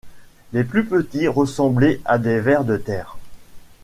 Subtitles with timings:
[0.51, 3.19] Les plus petits ressemblaient à des vers de terre.